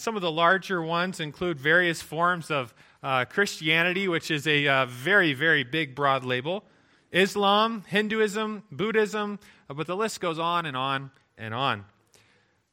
[0.00, 4.86] Some of the larger ones include various forms of uh, Christianity, which is a uh,
[4.86, 6.64] very, very big, broad label,
[7.12, 11.84] Islam, Hinduism, Buddhism, uh, but the list goes on and on and on.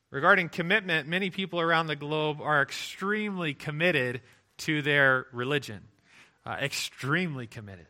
[0.09, 4.21] Regarding commitment, many people around the globe are extremely committed
[4.59, 5.81] to their religion.
[6.45, 7.87] Uh, extremely committed.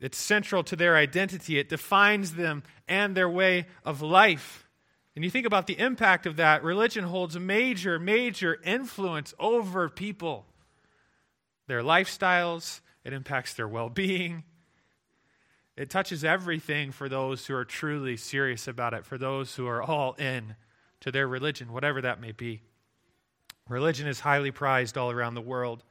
[0.00, 4.63] It's central to their identity, it defines them and their way of life.
[5.14, 10.44] And you think about the impact of that, religion holds major, major influence over people,
[11.66, 14.44] their lifestyles, it impacts their well being.
[15.76, 19.82] It touches everything for those who are truly serious about it, for those who are
[19.82, 20.56] all in
[21.00, 22.62] to their religion, whatever that may be.
[23.68, 25.82] Religion is highly prized all around the world.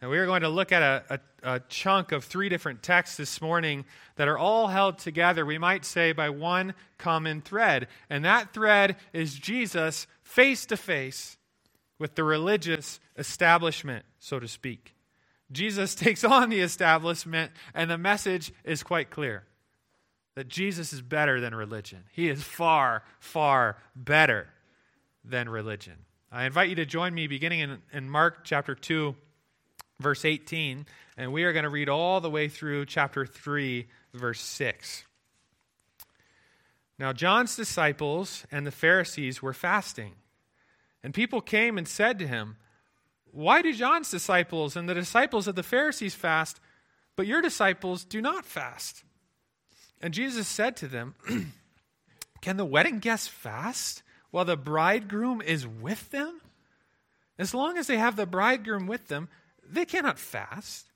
[0.00, 3.16] And we are going to look at a, a, a, chunk of three different texts
[3.16, 7.88] this morning that are all held together, we might say, by one common thread.
[8.10, 11.38] And that thread is Jesus face to face
[11.98, 14.94] with the religious establishment, so to speak.
[15.50, 19.44] Jesus takes on the establishment, and the message is quite clear
[20.34, 22.04] that Jesus is better than religion.
[22.12, 24.48] He is far, far better
[25.24, 25.94] than religion.
[26.30, 29.16] I invite you to join me beginning in, in Mark chapter 2
[30.00, 34.40] verse 18, and we are going to read all the way through chapter 3, verse
[34.40, 35.04] 6.
[36.98, 40.14] Now, John's disciples and the Pharisees were fasting,
[41.02, 42.56] and people came and said to him,
[43.30, 46.60] Why do John's disciples and the disciples of the Pharisees fast,
[47.14, 49.04] but your disciples do not fast?
[50.00, 51.14] And Jesus said to them,
[52.40, 56.40] Can the wedding guests fast while the bridegroom is with them?
[57.38, 59.28] As long as they have the bridegroom with them,
[59.70, 60.92] they cannot fast.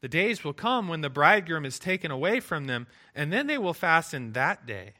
[0.00, 3.58] The days will come when the bridegroom is taken away from them, and then they
[3.58, 4.94] will fast in that day.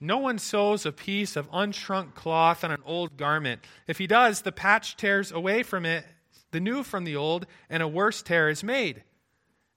[0.00, 3.62] No one sews a piece of unshrunk cloth on an old garment.
[3.86, 6.04] If he does, the patch tears away from it,
[6.50, 9.04] the new from the old, and a worse tear is made.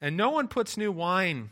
[0.02, 1.52] And no one puts new wine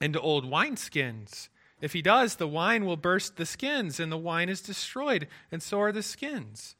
[0.00, 1.48] into old wineskins.
[1.80, 5.62] If he does, the wine will burst the skins, and the wine is destroyed, and
[5.62, 6.76] so are the skins.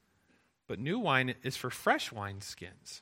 [0.67, 3.01] But new wine is for fresh wineskins.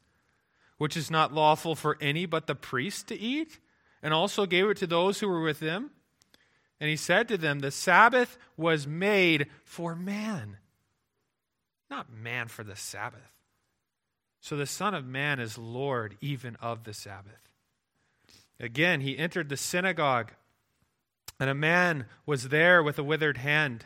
[0.81, 3.59] Which is not lawful for any but the priest to eat,
[4.01, 5.91] and also gave it to those who were with him.
[6.79, 10.57] And he said to them, The Sabbath was made for man,
[11.87, 13.31] not man for the Sabbath.
[14.39, 17.47] So the Son of Man is Lord even of the Sabbath.
[18.59, 20.31] Again, he entered the synagogue,
[21.39, 23.85] and a man was there with a withered hand.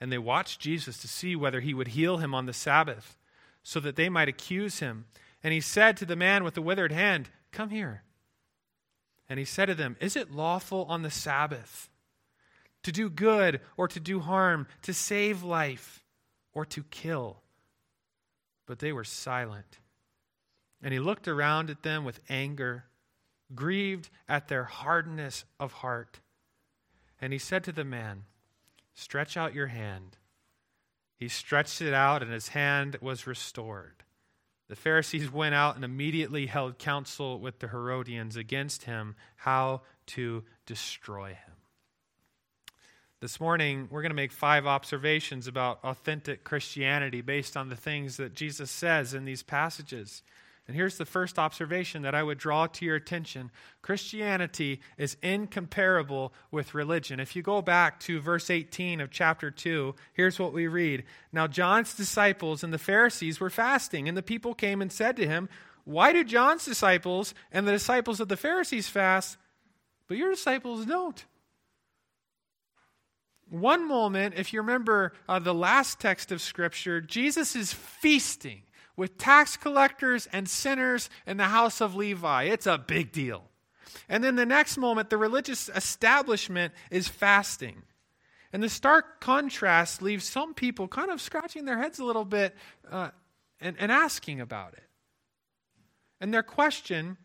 [0.00, 3.16] And they watched Jesus to see whether he would heal him on the Sabbath,
[3.64, 5.06] so that they might accuse him.
[5.42, 8.02] And he said to the man with the withered hand, Come here.
[9.28, 11.90] And he said to them, Is it lawful on the Sabbath
[12.82, 16.04] to do good or to do harm, to save life
[16.52, 17.42] or to kill?
[18.66, 19.78] But they were silent.
[20.82, 22.84] And he looked around at them with anger,
[23.54, 26.20] grieved at their hardness of heart.
[27.20, 28.24] And he said to the man,
[28.94, 30.16] Stretch out your hand.
[31.16, 34.04] He stretched it out, and his hand was restored.
[34.68, 40.44] The Pharisees went out and immediately held counsel with the Herodians against him, how to
[40.66, 41.54] destroy him.
[43.20, 48.16] This morning, we're going to make five observations about authentic Christianity based on the things
[48.18, 50.22] that Jesus says in these passages.
[50.68, 56.34] And here's the first observation that I would draw to your attention Christianity is incomparable
[56.50, 57.20] with religion.
[57.20, 61.46] If you go back to verse 18 of chapter 2, here's what we read Now,
[61.46, 65.48] John's disciples and the Pharisees were fasting, and the people came and said to him,
[65.84, 69.38] Why do John's disciples and the disciples of the Pharisees fast,
[70.06, 71.24] but your disciples don't?
[73.48, 78.64] One moment, if you remember uh, the last text of Scripture, Jesus is feasting
[78.98, 82.42] with tax collectors and sinners in the house of Levi.
[82.42, 83.44] It's a big deal.
[84.08, 87.82] And then the next moment, the religious establishment is fasting.
[88.52, 92.56] And the stark contrast leaves some people kind of scratching their heads a little bit
[92.90, 93.10] uh,
[93.60, 94.82] and, and asking about it.
[96.20, 97.18] And their question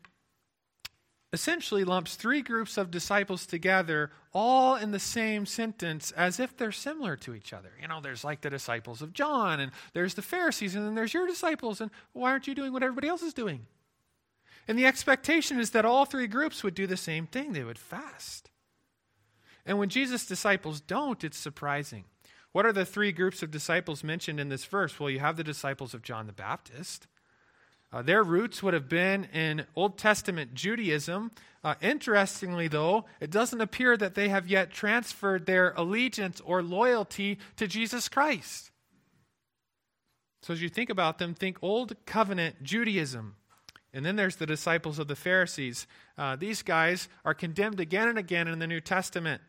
[1.34, 6.72] essentially lumps three groups of disciples together, all in the same sentence, as if they're
[6.72, 7.72] similar to each other.
[7.82, 11.14] You know, there's like the disciples of John, and there's the Pharisees, and then there's
[11.14, 13.66] your disciples, and why aren't you doing what everybody else is doing?
[14.68, 17.80] And the expectation is that all three groups would do the same thing they would
[17.80, 18.52] fast.
[19.66, 22.06] And when Jesus' disciples don't, it's surprising.
[22.52, 25.00] What are the three groups of disciples mentioned in this verse?
[25.00, 27.08] Well, you have the disciples of John the Baptist.
[27.94, 31.32] Uh, their roots would have been in Old Testament Judaism.
[31.64, 37.38] Uh, interestingly, though, it doesn't appear that they have yet transferred their allegiance or loyalty
[37.56, 38.72] to Jesus Christ.
[40.42, 43.36] So, as you think about them, think Old Covenant Judaism.
[43.94, 45.86] And then there's the disciples of the Pharisees.
[46.18, 49.40] Uh, these guys are condemned again and again in the New Testament.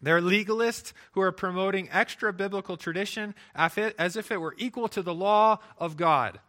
[0.00, 5.14] They're legalists who are promoting extra biblical tradition as if it were equal to the
[5.14, 6.40] law of God.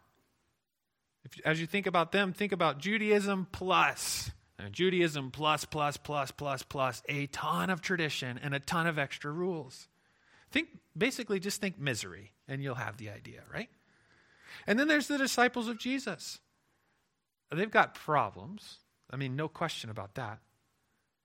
[1.24, 4.32] If, as you think about them, think about Judaism plus.
[4.72, 9.32] Judaism plus, plus, plus, plus, plus, a ton of tradition and a ton of extra
[9.32, 9.88] rules.
[10.52, 13.70] Think, basically, just think misery, and you'll have the idea, right?
[14.68, 16.40] And then there's the disciples of Jesus.
[17.52, 18.80] They've got problems.
[19.10, 20.40] I mean, no question about that.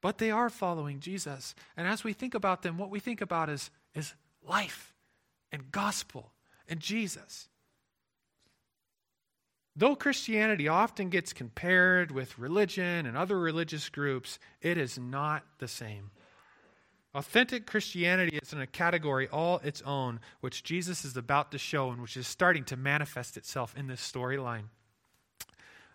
[0.01, 1.55] But they are following Jesus.
[1.77, 4.15] And as we think about them, what we think about is, is
[4.47, 4.95] life
[5.51, 6.33] and gospel
[6.69, 7.49] and Jesus.
[9.79, 15.69] Though Christianity often gets compared with religion and other religious groups, it is not the
[15.69, 16.11] same.
[17.15, 21.91] Authentic Christianity is in a category all its own, which Jesus is about to show
[21.91, 24.65] and which is starting to manifest itself in this storyline.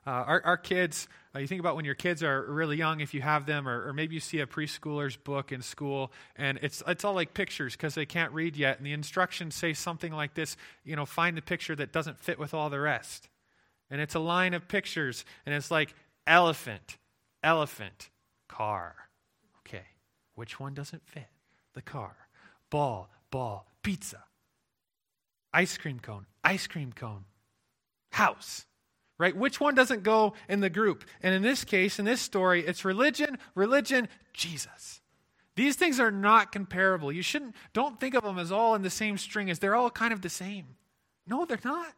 [0.06, 3.14] Uh, our, our, kids, uh, you think about when your kids are really young, if
[3.14, 6.82] you have them, or, or, maybe you see a preschooler's book in school, and it's,
[6.88, 10.34] it's all like pictures because they can't read yet, and the instructions say something like
[10.34, 13.30] this you know, find the picture that doesn't fit with all the rest.
[13.92, 15.94] And it's a line of pictures, and it's like
[16.26, 16.98] elephant,
[17.44, 18.10] elephant,
[18.48, 18.96] car.
[19.60, 19.84] Okay,
[20.36, 21.28] which one doesn't fit?
[21.74, 22.16] The car.
[22.70, 24.24] Ball, ball, pizza.
[25.54, 27.26] Ice cream cone, ice cream cone.
[28.12, 28.66] House.
[29.18, 29.36] Right?
[29.36, 31.04] Which one doesn't go in the group?
[31.22, 35.02] And in this case, in this story, it's religion, religion, Jesus.
[35.56, 37.12] These things are not comparable.
[37.12, 39.92] You shouldn't, don't think of them as all in the same string as they're all
[39.92, 40.66] kind of the same.
[41.28, 41.94] No, they're not.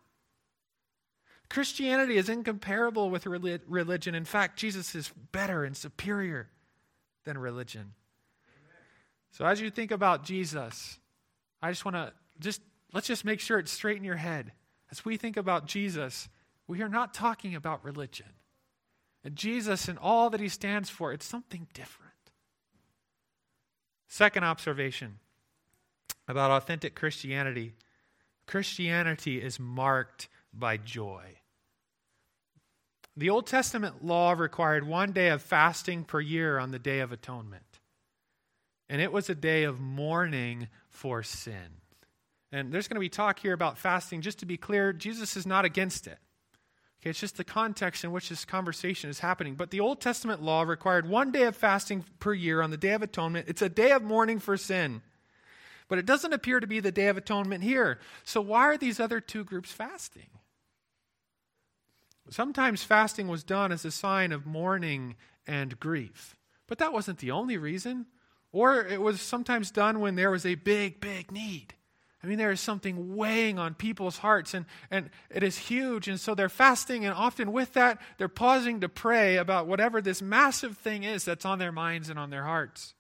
[1.53, 4.15] Christianity is incomparable with religion.
[4.15, 6.49] In fact, Jesus is better and superior
[7.25, 7.93] than religion.
[9.33, 10.97] So as you think about Jesus,
[11.61, 12.59] I just want to just
[12.91, 14.51] let's just make sure it's straight in your head.
[14.89, 16.27] As we think about Jesus,
[16.65, 18.33] we are not talking about religion.
[19.23, 22.13] And Jesus and all that he stands for, it's something different.
[24.07, 25.19] Second observation
[26.27, 27.73] about authentic Christianity
[28.47, 31.35] Christianity is marked by joy.
[33.15, 37.11] The Old Testament law required one day of fasting per year on the Day of
[37.11, 37.79] Atonement.
[38.89, 41.81] And it was a day of mourning for sin.
[42.51, 44.21] And there's going to be talk here about fasting.
[44.21, 46.17] Just to be clear, Jesus is not against it.
[47.01, 49.55] Okay, it's just the context in which this conversation is happening.
[49.55, 52.93] But the Old Testament law required one day of fasting per year on the Day
[52.93, 53.47] of Atonement.
[53.49, 55.01] It's a day of mourning for sin.
[55.87, 57.99] But it doesn't appear to be the Day of Atonement here.
[58.23, 60.29] So why are these other two groups fasting?
[62.29, 65.15] Sometimes fasting was done as a sign of mourning
[65.45, 66.35] and grief.
[66.67, 68.05] But that wasn't the only reason.
[68.51, 71.73] Or it was sometimes done when there was a big, big need.
[72.23, 76.07] I mean, there is something weighing on people's hearts, and, and it is huge.
[76.07, 80.21] And so they're fasting, and often with that, they're pausing to pray about whatever this
[80.21, 82.93] massive thing is that's on their minds and on their hearts.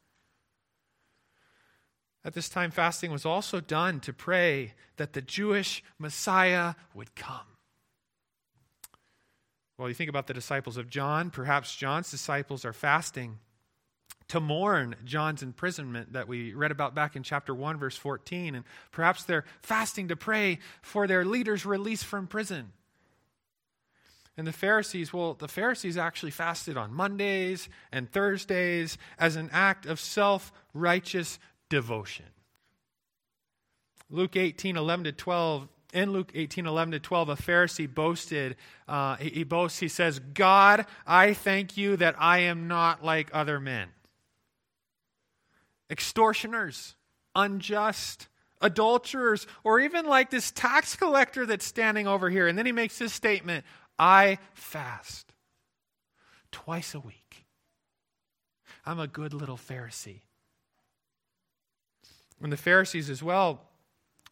[2.25, 7.52] At this time, fasting was also done to pray that the Jewish Messiah would come.
[9.83, 13.39] Well, you think about the disciples of John, perhaps John's disciples are fasting
[14.29, 18.55] to mourn John's imprisonment that we read about back in chapter 1, verse 14.
[18.55, 18.63] And
[18.93, 22.71] perhaps they're fasting to pray for their leader's release from prison.
[24.37, 29.85] And the Pharisees, well, the Pharisees actually fasted on Mondays and Thursdays as an act
[29.85, 32.27] of self righteous devotion.
[34.09, 38.55] Luke 18, 11 to 12 in Luke 18, 11 to 12, a Pharisee boasted,
[38.87, 43.29] uh, he, he boasts, he says, God, I thank you that I am not like
[43.31, 43.89] other men.
[45.89, 46.95] Extortioners,
[47.35, 48.27] unjust,
[48.59, 52.47] adulterers, or even like this tax collector that's standing over here.
[52.47, 53.63] And then he makes this statement
[53.99, 55.31] I fast
[56.51, 57.45] twice a week.
[58.85, 60.21] I'm a good little Pharisee.
[62.41, 63.61] And the Pharisees as well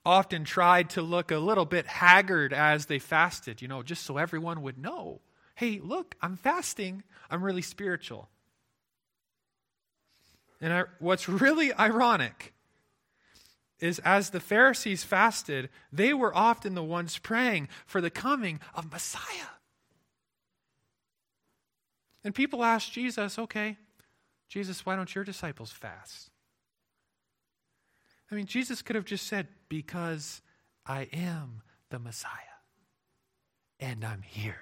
[0.06, 4.18] often tried to look a little bit haggard as they fasted, you know, just so
[4.18, 5.22] everyone would know.
[5.56, 7.04] Hey, look, I'm fasting.
[7.30, 8.30] I'm really spiritual.
[10.60, 12.54] And I, what's really ironic
[13.80, 18.92] is as the Pharisees fasted, they were often the ones praying for the coming of
[18.92, 19.50] Messiah.
[22.24, 23.78] And people asked Jesus, okay,
[24.50, 26.31] Jesus, why don't your disciples fast?
[28.32, 30.42] I mean, Jesus could have just said, because
[30.86, 32.32] I am the Messiah
[33.80, 34.56] and I'm here.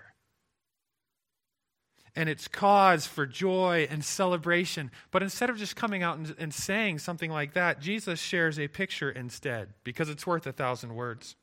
[2.15, 4.89] And it's cause for joy and celebration.
[5.11, 8.67] But instead of just coming out and, and saying something like that, Jesus shares a
[8.67, 11.35] picture instead because it's worth a thousand words.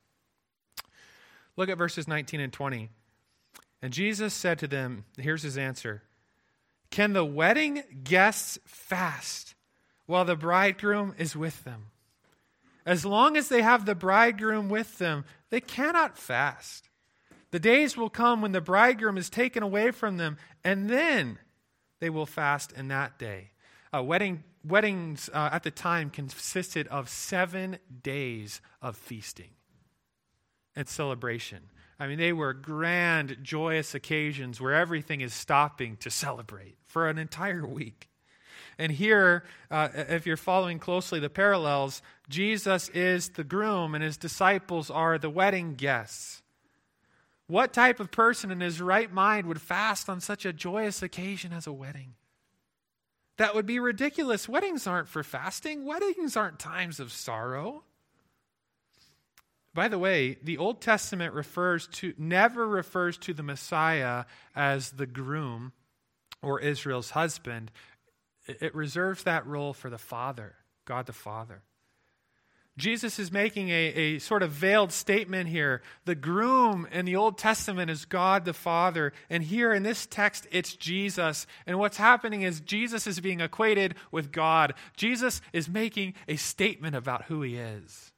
[1.56, 2.90] Look at verses 19 and 20.
[3.80, 6.02] And Jesus said to them, here's his answer
[6.90, 9.54] Can the wedding guests fast
[10.06, 11.86] while the bridegroom is with them?
[12.86, 16.88] As long as they have the bridegroom with them, they cannot fast.
[17.50, 21.38] The days will come when the bridegroom is taken away from them, and then
[22.00, 23.50] they will fast in that day.
[23.92, 29.50] Uh, wedding, weddings uh, at the time consisted of seven days of feasting
[30.76, 31.70] and celebration.
[31.98, 37.18] I mean, they were grand, joyous occasions where everything is stopping to celebrate for an
[37.18, 38.08] entire week.
[38.78, 44.16] And here, uh, if you're following closely the parallels, Jesus is the groom and his
[44.16, 46.42] disciples are the wedding guests.
[47.46, 51.52] What type of person in his right mind would fast on such a joyous occasion
[51.52, 52.14] as a wedding?
[53.38, 54.48] That would be ridiculous.
[54.48, 57.84] Weddings aren't for fasting, weddings aren't times of sorrow.
[59.74, 65.06] By the way, the Old Testament refers to never refers to the Messiah as the
[65.06, 65.72] groom
[66.40, 67.70] or Israel's husband.
[68.46, 71.62] It reserves that role for the Father, God the Father.
[72.78, 75.80] Jesus is making a, a sort of veiled statement here.
[76.04, 79.14] The groom in the Old Testament is God the Father.
[79.30, 81.46] And here in this text, it's Jesus.
[81.66, 84.74] And what's happening is Jesus is being equated with God.
[84.94, 88.12] Jesus is making a statement about who he is.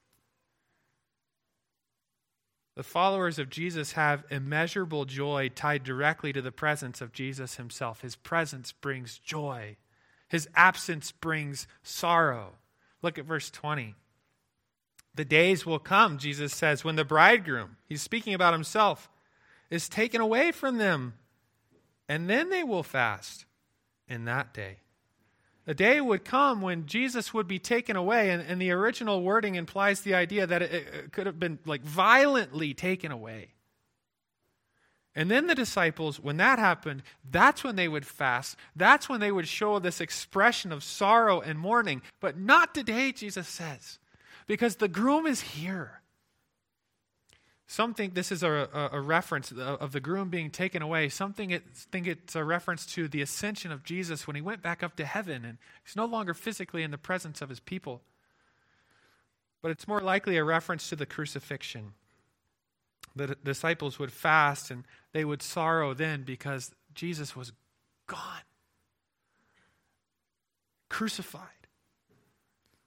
[2.75, 8.03] The followers of Jesus have immeasurable joy tied directly to the presence of Jesus himself.
[8.03, 9.77] His presence brings joy,
[10.29, 12.53] his absence brings sorrow.
[13.03, 13.95] Look at verse 20.
[15.15, 19.09] The days will come, Jesus says, when the bridegroom, he's speaking about himself,
[19.71, 21.15] is taken away from them,
[22.09, 23.45] and then they will fast
[24.09, 24.79] in that day.
[25.67, 29.55] A day would come when Jesus would be taken away, and, and the original wording
[29.55, 33.49] implies the idea that it, it could have been like violently taken away.
[35.19, 38.57] And then the disciples, when that happened, that's when they would fast.
[38.77, 42.03] That's when they would show this expression of sorrow and mourning.
[42.21, 43.99] But not today, Jesus says
[44.47, 46.03] because the groom is here.
[47.67, 51.09] Some think this is a, a, a reference of the groom being taken away.
[51.09, 54.63] Some think, it, think it's a reference to the ascension of Jesus when he went
[54.63, 58.03] back up to heaven and he's no longer physically in the presence of his people.
[59.63, 61.95] But it's more likely a reference to the crucifixion.
[63.19, 67.53] The disciples would fast and they would sorrow then because Jesus was
[68.07, 68.43] gone,
[70.89, 71.43] crucified.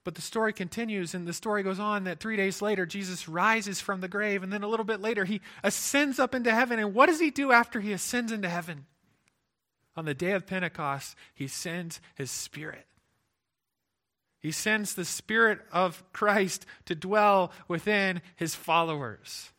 [0.04, 3.80] But the story continues, and the story goes on that three days later, Jesus rises
[3.80, 6.80] from the grave, and then a little bit later, he ascends up into heaven.
[6.80, 8.86] And what does he do after he ascends into heaven?
[9.96, 12.86] On the day of Pentecost, he sends his Spirit.
[14.40, 19.52] He sends the Spirit of Christ to dwell within his followers.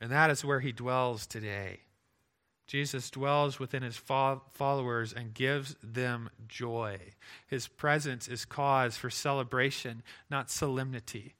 [0.00, 1.80] And that is where he dwells today.
[2.66, 6.98] Jesus dwells within his followers and gives them joy.
[7.46, 11.36] His presence is cause for celebration, not solemnity.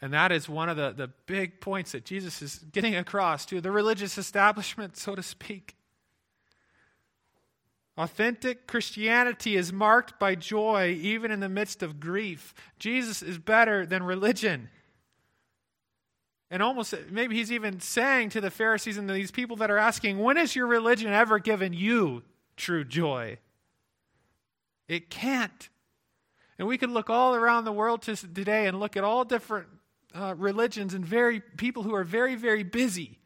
[0.00, 3.60] And that is one of the, the big points that Jesus is getting across to
[3.60, 5.76] the religious establishment, so to speak.
[7.96, 12.52] Authentic Christianity is marked by joy even in the midst of grief.
[12.80, 14.70] Jesus is better than religion.
[16.52, 20.18] And almost, maybe he's even saying to the Pharisees and these people that are asking,
[20.18, 22.24] when has your religion ever given you
[22.58, 23.38] true joy?
[24.86, 25.70] It can't.
[26.58, 29.68] And we could look all around the world today and look at all different
[30.14, 33.18] uh, religions and very people who are very, very busy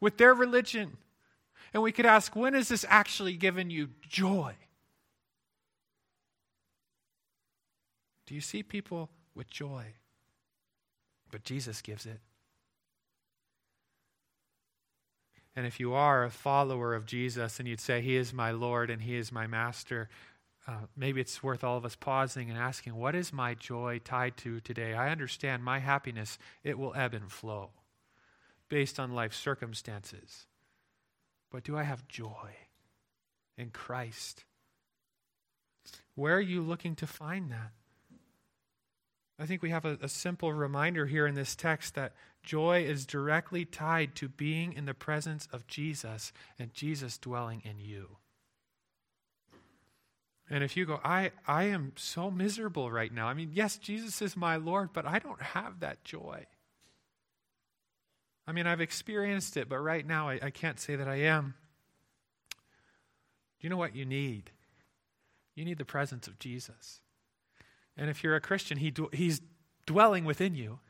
[0.00, 0.98] with their religion.
[1.74, 4.54] And we could ask, when has this actually given you joy?
[8.26, 9.94] Do you see people with joy?
[11.30, 12.20] But Jesus gives it.
[15.56, 18.88] And if you are a follower of Jesus and you'd say, He is my Lord
[18.90, 20.08] and He is my Master,
[20.66, 24.36] uh, maybe it's worth all of us pausing and asking, What is my joy tied
[24.38, 24.94] to today?
[24.94, 27.70] I understand my happiness, it will ebb and flow.
[28.68, 30.46] based on life circumstances,
[31.50, 32.54] but do I have joy
[33.58, 34.44] in Christ?
[36.14, 37.72] Where are you looking to find that?
[39.40, 43.06] I think we have a, a, simple reminder here in this text that joy is
[43.06, 48.18] directly tied to being in the presence of Jesus and Jesus dwelling in you.
[50.50, 53.28] And if you go, I, I am so miserable right now.
[53.28, 56.44] I mean, yes, Jesus is my Lord, but I don't have that joy.
[58.46, 61.54] I mean, I've experienced it, but right now I, I can't say that I am.
[62.50, 62.56] Do
[63.60, 64.50] you know what you need?
[65.54, 67.00] You need the presence of Jesus.
[68.00, 69.42] And if you're a Christian, he, he's
[69.84, 70.80] dwelling within you.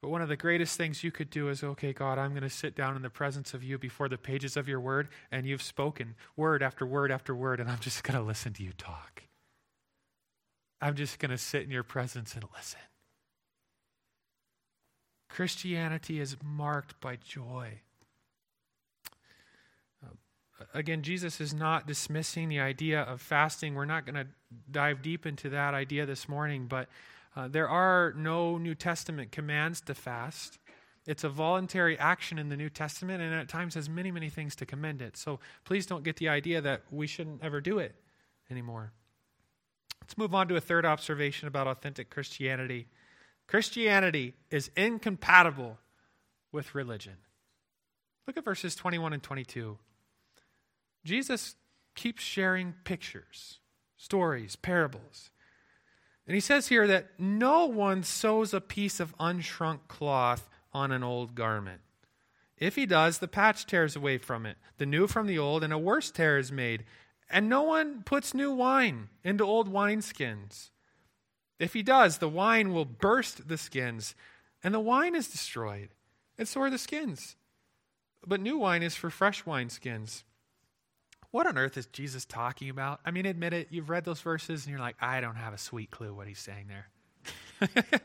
[0.00, 2.48] But one of the greatest things you could do is, okay, God, I'm going to
[2.48, 5.60] sit down in the presence of you before the pages of your word, and you've
[5.60, 9.24] spoken word after word after word, and I'm just going to listen to you talk.
[10.80, 12.78] I'm just going to sit in your presence and listen.
[15.28, 17.80] Christianity is marked by joy.
[20.74, 23.74] Again, Jesus is not dismissing the idea of fasting.
[23.74, 24.26] We're not going to
[24.70, 26.88] dive deep into that idea this morning, but
[27.36, 30.58] uh, there are no New Testament commands to fast.
[31.06, 34.56] It's a voluntary action in the New Testament, and at times has many, many things
[34.56, 35.16] to commend it.
[35.16, 37.94] So please don't get the idea that we shouldn't ever do it
[38.50, 38.92] anymore.
[40.02, 42.88] Let's move on to a third observation about authentic Christianity.
[43.46, 45.78] Christianity is incompatible
[46.50, 47.14] with religion.
[48.26, 49.78] Look at verses 21 and 22.
[51.04, 51.56] Jesus
[51.94, 53.58] keeps sharing pictures
[53.96, 55.30] stories, parables.
[56.26, 61.02] And he says here that no one sews a piece of unshrunk cloth on an
[61.02, 61.80] old garment.
[62.56, 65.72] If he does, the patch tears away from it, the new from the old, and
[65.72, 66.84] a worse tear is made.
[67.30, 70.70] And no one puts new wine into old wineskins.
[71.58, 74.14] If he does, the wine will burst the skins,
[74.62, 75.90] and the wine is destroyed,
[76.36, 77.36] and so are the skins.
[78.26, 80.22] But new wine is for fresh wineskins.
[81.30, 83.00] What on earth is Jesus talking about?
[83.04, 85.58] I mean, admit it, you've read those verses and you're like, I don't have a
[85.58, 87.70] sweet clue what he's saying there.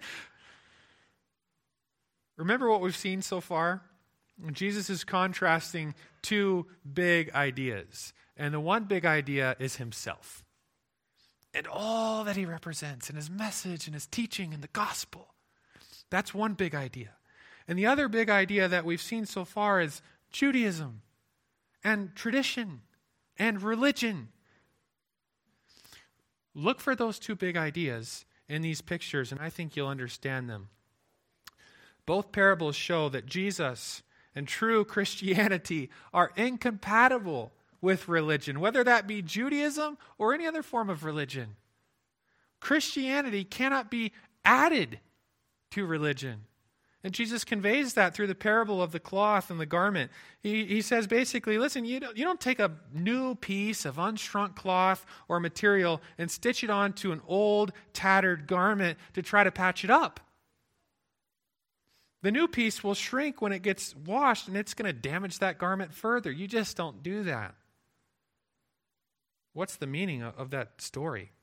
[2.37, 3.81] Remember what we've seen so far?
[4.51, 8.13] Jesus is contrasting two big ideas.
[8.35, 10.43] And the one big idea is himself
[11.53, 15.33] and all that he represents and his message and his teaching and the gospel.
[16.09, 17.11] That's one big idea.
[17.67, 21.01] And the other big idea that we've seen so far is Judaism
[21.83, 22.81] and tradition
[23.37, 24.29] and religion.
[26.55, 30.69] Look for those two big ideas in these pictures, and I think you'll understand them.
[32.05, 34.03] Both parables show that Jesus
[34.35, 40.89] and true Christianity are incompatible with religion, whether that be Judaism or any other form
[40.89, 41.55] of religion.
[42.59, 44.13] Christianity cannot be
[44.45, 44.99] added
[45.71, 46.45] to religion.
[47.03, 50.09] And Jesus conveys that through the parable of the cloth and the garment.
[50.39, 54.55] He, he says basically, listen, you don't, you don't take a new piece of unshrunk
[54.55, 59.83] cloth or material and stitch it onto an old, tattered garment to try to patch
[59.83, 60.21] it up.
[62.21, 65.57] The new piece will shrink when it gets washed and it's going to damage that
[65.57, 66.31] garment further.
[66.31, 67.55] You just don't do that.
[69.51, 71.33] What's the meaning of, of that story?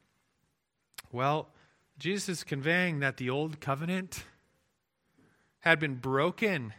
[1.13, 1.51] Well,
[1.99, 4.25] Jesus is conveying that the old covenant
[5.61, 6.75] had been broken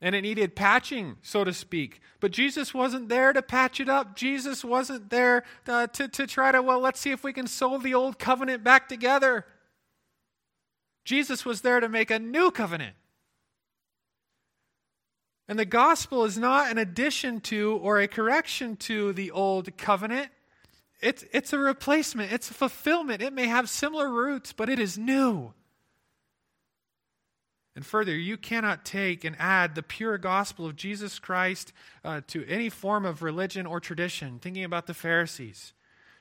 [0.00, 2.00] and it needed patching, so to speak.
[2.20, 4.16] But Jesus wasn't there to patch it up.
[4.16, 7.78] Jesus wasn't there uh, to, to try to, well, let's see if we can sew
[7.78, 9.44] the old covenant back together.
[11.04, 12.94] Jesus was there to make a new covenant.
[15.48, 20.28] And the gospel is not an addition to or a correction to the old covenant.
[21.02, 23.20] It's, it's a replacement, it's a fulfillment.
[23.20, 25.52] It may have similar roots, but it is new.
[27.80, 31.72] And further, you cannot take and add the pure gospel of Jesus Christ
[32.04, 35.72] uh, to any form of religion or tradition, thinking about the Pharisees.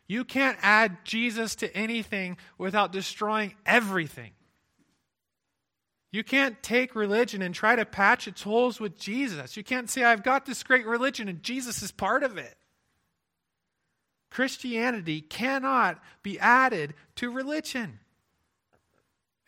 [0.07, 4.31] You can't add Jesus to anything without destroying everything.
[6.13, 9.57] You can't take religion and try to patch its holes with Jesus.
[9.57, 12.55] You can't say, I've got this great religion and Jesus is part of it.
[14.31, 17.99] Christianity cannot be added to religion.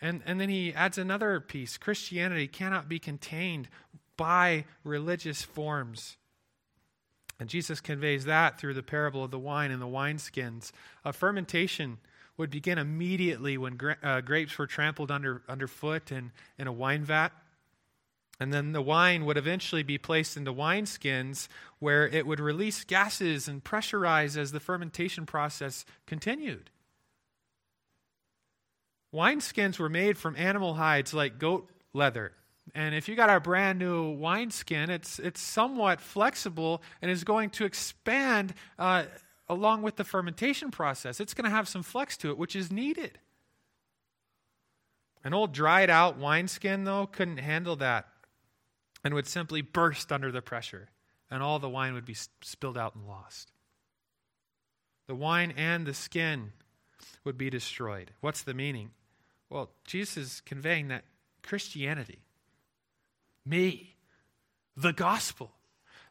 [0.02, 3.70] And, and then he adds another piece Christianity cannot be contained
[4.18, 6.18] by religious forms.
[7.40, 10.72] And Jesus conveys that through the parable of the wine and the wineskins.
[11.04, 11.98] A fermentation
[12.38, 17.04] would begin immediately when gra- uh, grapes were trampled under, underfoot in, in a wine
[17.04, 17.32] vat.
[18.40, 23.48] And then the wine would eventually be placed into wineskins where it would release gases
[23.48, 26.72] and pressurize as the fermentation process continued.
[29.14, 32.34] Wineskins were made from animal hides like goat leather
[32.74, 37.50] And if you got a brand new wineskin, it's, it's somewhat flexible and is going
[37.52, 39.04] to expand uh,
[39.50, 41.20] along with the fermentation process.
[41.20, 43.20] It's going to have some flex to it, which is needed.
[45.24, 48.08] An old dried out wineskin, though, couldn't handle that
[49.04, 50.90] and would simply burst under the pressure,
[51.30, 53.52] and all the wine would be spilled out and lost.
[55.08, 56.54] The wine and the skin
[57.24, 58.12] would be destroyed.
[58.22, 58.92] What's the meaning?
[59.52, 61.04] Well, Jesus is conveying that
[61.44, 62.20] Christianity,
[63.46, 63.98] me,
[64.78, 65.52] the gospel,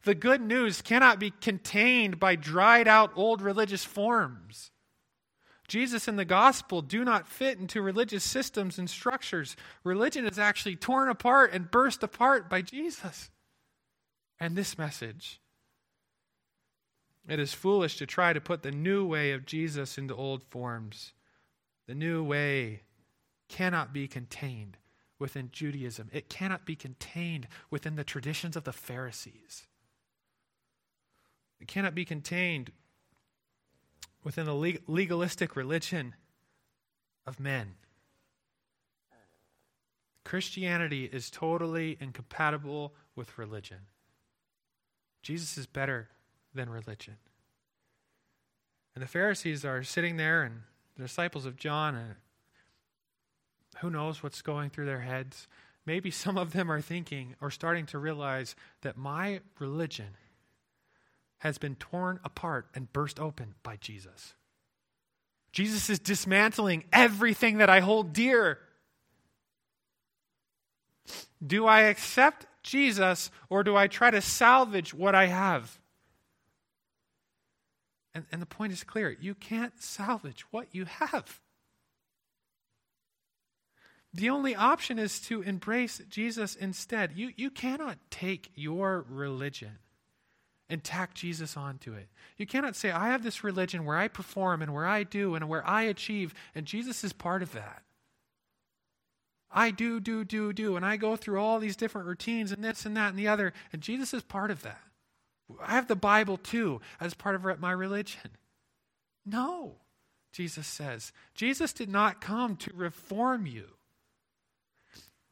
[0.05, 4.71] the good news cannot be contained by dried out old religious forms.
[5.67, 9.57] Jesus and the gospel do not fit into religious systems and structures.
[9.85, 13.31] Religion is actually torn apart and burst apart by Jesus.
[14.39, 15.41] And this message.
[17.27, 21.15] It is foolish to try to put the new way of Jesus into old forms.
[21.87, 22.83] The new way
[23.51, 24.79] cannot be contained
[25.19, 29.67] within Judaism, it cannot be contained within the traditions of the Pharisees.
[31.61, 32.73] It cannot be contained
[34.25, 36.15] within the legalistic religion
[37.27, 37.75] of men.
[40.25, 43.79] Christianity is totally incompatible with religion.
[45.23, 46.09] Jesus is better
[46.55, 47.17] than religion.
[48.95, 50.63] And the Pharisees are sitting there, and
[50.97, 52.15] the disciples of John, and
[53.81, 55.49] who knows what's going through their heads.
[55.87, 60.17] Maybe some of them are thinking or starting to realize that my religion
[61.39, 64.35] has been torn apart and burst open by Jesus.
[65.53, 68.59] Jesus is dismantling everything that I hold dear.
[71.45, 75.79] Do I accept Jesus or do I try to salvage what I have?
[78.15, 81.41] And, and the point is clear you can't salvage what you have.
[84.13, 87.13] The only option is to embrace Jesus instead.
[87.15, 89.79] You, you cannot take your religion
[90.69, 92.09] and tack Jesus onto it.
[92.37, 95.49] You cannot say, I have this religion where I perform and where I do and
[95.49, 97.83] where I achieve, and Jesus is part of that.
[99.53, 102.87] I do, do, do, do, and I go through all these different routines and this
[102.87, 104.81] and that and the other, and Jesus is part of that.
[105.61, 108.31] I have the Bible too as part of my religion.
[109.27, 109.77] No,
[110.33, 111.13] Jesus says.
[111.35, 113.71] Jesus did not come to reform you,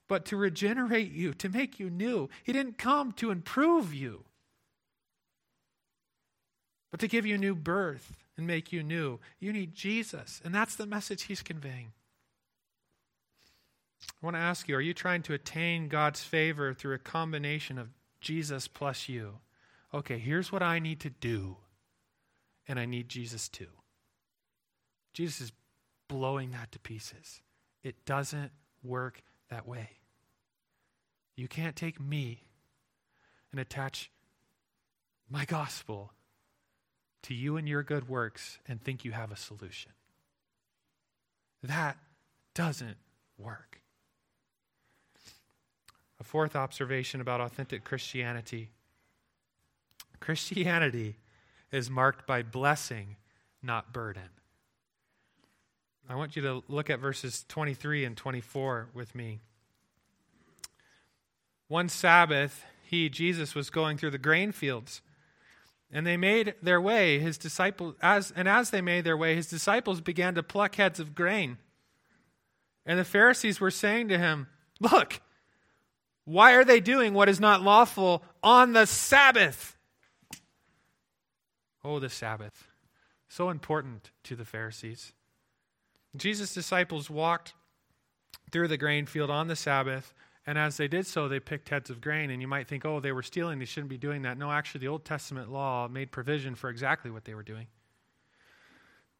[0.09, 2.29] but to regenerate you, to make you new.
[2.43, 4.25] He didn't come to improve you
[6.91, 9.19] but to give you new birth and make you new.
[9.41, 11.93] You need Jesus, and that's the message he's conveying.
[14.23, 17.79] I want to ask you are you trying to attain God's favor through a combination
[17.79, 17.89] of
[18.21, 19.39] Jesus plus you?
[19.93, 21.57] Okay, here's what I need to do,
[22.67, 23.67] and I need Jesus too.
[25.13, 25.53] Jesus is
[26.09, 27.43] blowing that to pieces.
[27.83, 29.98] It doesn't work that way.
[31.39, 32.43] You can't take me
[33.53, 34.11] and attach
[35.31, 36.13] my gospel
[37.23, 39.93] to you and your good works and think you have a solution.
[41.63, 41.97] That
[42.55, 42.97] doesn't
[43.39, 43.81] work.
[46.19, 48.71] A fourth observation about authentic Christianity
[50.19, 51.15] Christianity
[51.71, 53.15] is marked by blessing,
[53.63, 54.31] not burden.
[56.09, 59.39] I want you to look at verses 23 and 24 with me.
[61.69, 65.03] One Sabbath, he, Jesus, was going through the grain fields
[65.91, 69.49] and they made their way, his disciples, as, and as they made their way, his
[69.49, 71.57] disciples began to pluck heads of grain.
[72.85, 74.49] And the Pharisees were saying to him,
[74.81, 75.21] Look,
[76.25, 79.77] why are they doing what is not lawful on the Sabbath?
[81.83, 82.69] Oh, the Sabbath.
[83.29, 85.13] So important to the Pharisees.
[86.17, 87.55] Jesus' disciples walked
[88.51, 90.13] through the grain field on the Sabbath
[90.49, 92.31] and as they did so, they picked heads of grain.
[92.31, 93.59] And you might think, oh, they were stealing.
[93.59, 94.39] They shouldn't be doing that.
[94.39, 97.67] No, actually, the Old Testament law made provision for exactly what they were doing.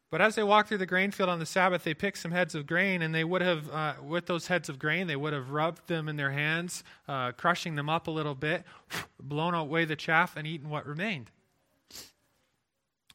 [0.09, 2.55] But as they walked through the grain field on the Sabbath, they picked some heads
[2.55, 5.51] of grain, and they would have, uh, with those heads of grain, they would have
[5.51, 8.63] rubbed them in their hands, uh, crushing them up a little bit,
[9.19, 11.29] blown away the chaff, and eaten what remained.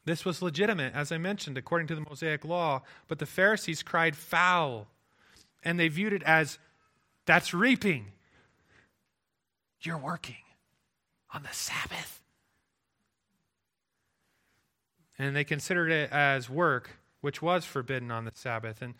[0.05, 4.15] This was legitimate, as I mentioned, according to the Mosaic law, but the Pharisees cried
[4.15, 4.87] foul,
[5.65, 6.61] and they viewed it as
[7.27, 8.07] that's reaping.
[9.81, 10.37] You're working
[11.33, 12.23] on the Sabbath.
[15.19, 18.83] And they considered it as work, which was forbidden on the Sabbath.
[18.83, 18.95] And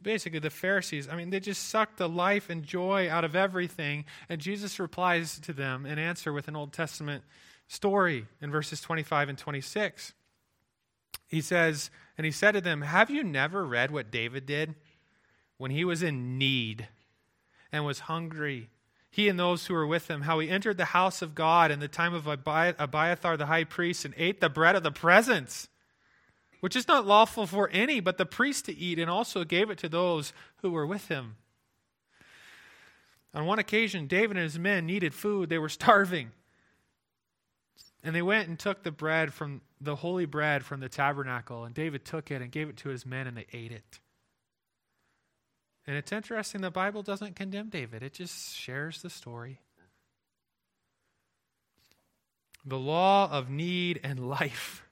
[0.00, 4.04] basically, the Pharisees, I mean, they just sucked the life and joy out of everything.
[4.28, 7.24] And Jesus replies to them in answer with an Old Testament
[7.66, 10.12] story in verses 25 and 26.
[11.26, 14.74] He says, And he said to them, Have you never read what David did
[15.56, 16.88] when he was in need?
[17.72, 18.70] And was hungry,
[19.10, 21.80] he and those who were with him, how he entered the house of God in
[21.80, 25.68] the time of Abiathar the high priest and ate the bread of the presence,
[26.60, 29.78] which is not lawful for any but the priest to eat, and also gave it
[29.78, 31.36] to those who were with him.
[33.32, 35.48] On one occasion, David and his men needed food.
[35.48, 36.32] They were starving.
[38.02, 41.74] And they went and took the bread from the holy bread from the tabernacle, and
[41.74, 43.98] David took it and gave it to his men, and they ate it.
[45.86, 49.60] And it's interesting, the Bible doesn't condemn David, it just shares the story.
[52.64, 54.82] The law of need and life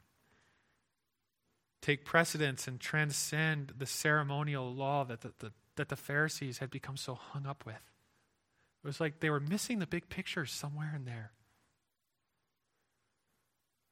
[1.83, 6.97] take precedence and transcend the ceremonial law that the, the, that the Pharisees had become
[6.97, 7.75] so hung up with.
[7.75, 11.33] It was like they were missing the big picture somewhere in there.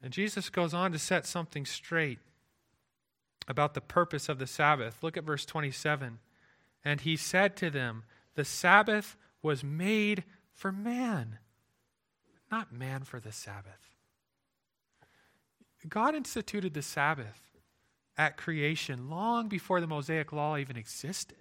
[0.03, 2.19] And Jesus goes on to set something straight
[3.49, 5.03] about the purpose of the Sabbath.
[5.03, 6.19] Look at verse 27.
[6.85, 11.39] And he said to them, The Sabbath was made for man,
[12.51, 13.97] not man for the Sabbath.
[15.89, 17.41] God instituted the Sabbath
[18.17, 21.37] at creation long before the Mosaic law even existed.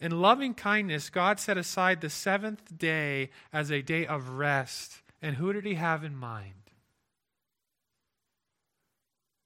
[0.00, 5.02] In loving kindness, God set aside the seventh day as a day of rest.
[5.20, 6.54] And who did he have in mind?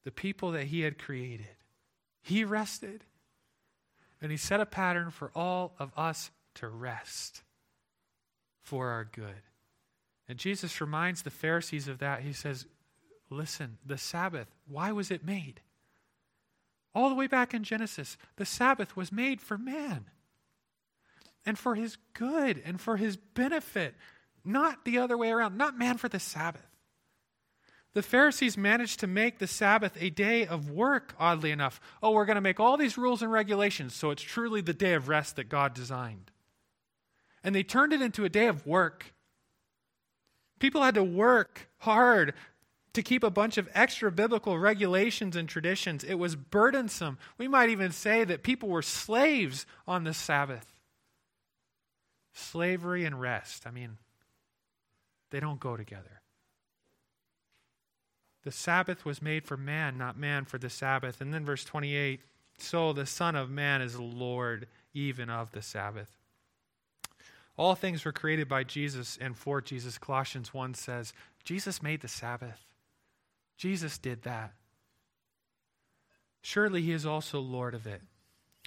[0.04, 1.56] The people that he had created.
[2.22, 3.04] He rested.
[4.24, 7.42] And he set a pattern for all of us to rest
[8.62, 9.42] for our good.
[10.26, 12.22] And Jesus reminds the Pharisees of that.
[12.22, 12.64] He says,
[13.28, 15.60] Listen, the Sabbath, why was it made?
[16.94, 20.06] All the way back in Genesis, the Sabbath was made for man
[21.44, 23.94] and for his good and for his benefit,
[24.42, 26.73] not the other way around, not man for the Sabbath.
[27.94, 31.80] The Pharisees managed to make the Sabbath a day of work, oddly enough.
[32.02, 34.94] Oh, we're going to make all these rules and regulations so it's truly the day
[34.94, 36.32] of rest that God designed.
[37.44, 39.14] And they turned it into a day of work.
[40.58, 42.34] People had to work hard
[42.94, 46.02] to keep a bunch of extra biblical regulations and traditions.
[46.02, 47.18] It was burdensome.
[47.38, 50.66] We might even say that people were slaves on the Sabbath.
[52.32, 53.98] Slavery and rest, I mean,
[55.30, 56.23] they don't go together.
[58.44, 61.20] The Sabbath was made for man, not man for the Sabbath.
[61.20, 62.20] And then verse 28
[62.58, 66.16] So the Son of Man is Lord even of the Sabbath.
[67.56, 69.96] All things were created by Jesus and for Jesus.
[69.96, 71.12] Colossians 1 says,
[71.44, 72.60] Jesus made the Sabbath.
[73.56, 74.52] Jesus did that.
[76.42, 78.02] Surely he is also Lord of it.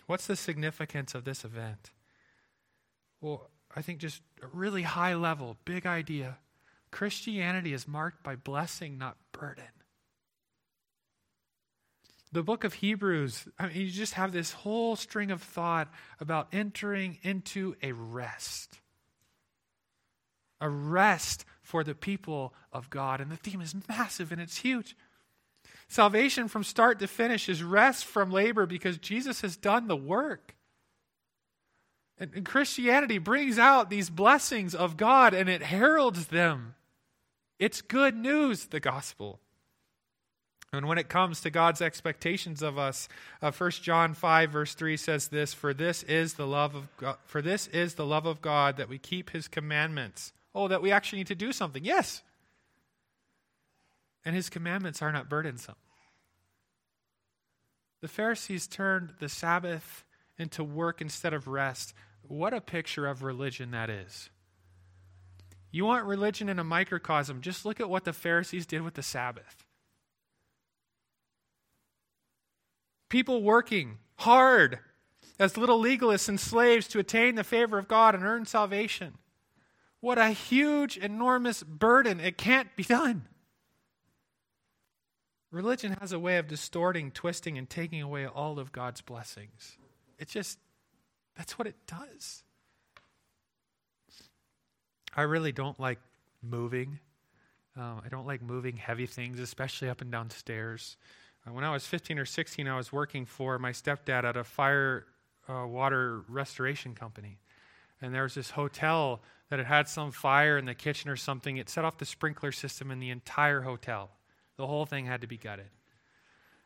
[0.06, 1.92] What's the significance of this event?
[3.20, 6.38] Well, I think just a really high level, big idea.
[6.91, 9.65] Christianity is marked by blessing, not burden.
[12.32, 16.50] The book of Hebrews, I mean, you just have this whole string of thought about
[16.52, 18.80] entering into a rest.
[20.60, 23.21] A rest for the people of God.
[23.21, 24.95] And the theme is massive and it's huge.
[25.88, 30.57] Salvation from start to finish is rest from labor because Jesus has done the work.
[32.20, 36.76] And, Christianity brings out these blessings of God and it heralds them.
[37.60, 39.40] It's good news, the gospel.
[40.74, 43.08] And when it comes to God's expectations of us,
[43.42, 47.18] uh, 1 John 5 verse 3 says this, for this is the love of God,
[47.26, 50.34] for this is the love of God that we keep his commandments.
[50.54, 51.86] Oh, that we actually need to do something.
[51.86, 52.24] Yes.
[54.26, 55.76] And his commandments are not burdensome.
[58.02, 60.04] The Pharisees turned the Sabbath
[60.38, 61.94] into work instead of rest.
[62.28, 64.30] What a picture of religion that is.
[65.72, 69.04] You want religion in a microcosm, just look at what the Pharisees did with the
[69.04, 69.66] Sabbath.
[73.10, 74.80] People working hard
[75.40, 79.18] as little legalists and slaves to attain the favor of God and earn salvation.
[80.00, 82.20] What a huge, enormous burden.
[82.20, 83.28] It can't be done.
[85.52, 89.78] Religion has a way of distorting, twisting, and taking away all of God's blessings.
[90.20, 90.60] It just,
[91.38, 92.43] that's what it does.
[95.15, 96.00] I really don't like
[96.41, 97.00] moving.
[97.76, 100.97] Um, I don't like moving heavy things, especially up and down stairs.
[101.45, 104.43] Uh, when I was 15 or 16, I was working for my stepdad at a
[104.43, 105.06] fire
[105.47, 107.38] uh, water restoration company.
[108.02, 111.58] And there was this hotel that had had some fire in the kitchen or something.
[111.58, 114.10] It set off the sprinkler system in the entire hotel.
[114.58, 115.69] The whole thing had to be gutted.